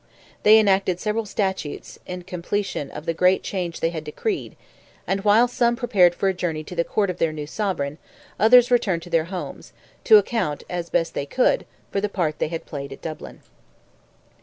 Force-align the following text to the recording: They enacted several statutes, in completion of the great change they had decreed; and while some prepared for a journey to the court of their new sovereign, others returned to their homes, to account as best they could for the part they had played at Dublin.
They 0.41 0.57
enacted 0.57 0.99
several 0.99 1.27
statutes, 1.27 1.99
in 2.07 2.23
completion 2.23 2.89
of 2.89 3.05
the 3.05 3.13
great 3.13 3.43
change 3.43 3.81
they 3.81 3.91
had 3.91 4.03
decreed; 4.03 4.55
and 5.05 5.23
while 5.23 5.47
some 5.47 5.75
prepared 5.75 6.15
for 6.15 6.27
a 6.27 6.33
journey 6.33 6.63
to 6.63 6.73
the 6.75 6.83
court 6.83 7.11
of 7.11 7.19
their 7.19 7.31
new 7.31 7.45
sovereign, 7.45 7.99
others 8.39 8.71
returned 8.71 9.03
to 9.03 9.11
their 9.11 9.25
homes, 9.25 9.73
to 10.05 10.17
account 10.17 10.63
as 10.71 10.89
best 10.89 11.13
they 11.13 11.27
could 11.27 11.67
for 11.91 12.01
the 12.01 12.09
part 12.09 12.39
they 12.39 12.47
had 12.47 12.65
played 12.65 12.91
at 12.91 13.03
Dublin. 13.03 13.41